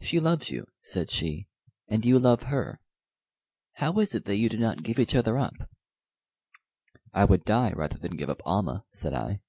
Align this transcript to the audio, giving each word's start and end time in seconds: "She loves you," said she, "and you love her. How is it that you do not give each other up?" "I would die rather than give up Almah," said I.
"She 0.00 0.18
loves 0.18 0.48
you," 0.48 0.64
said 0.82 1.10
she, 1.10 1.46
"and 1.86 2.06
you 2.06 2.18
love 2.18 2.44
her. 2.44 2.80
How 3.74 3.98
is 3.98 4.14
it 4.14 4.24
that 4.24 4.38
you 4.38 4.48
do 4.48 4.56
not 4.56 4.82
give 4.82 4.98
each 4.98 5.14
other 5.14 5.36
up?" 5.36 5.68
"I 7.12 7.26
would 7.26 7.44
die 7.44 7.72
rather 7.72 7.98
than 7.98 8.16
give 8.16 8.30
up 8.30 8.40
Almah," 8.46 8.86
said 8.94 9.12
I. 9.12 9.42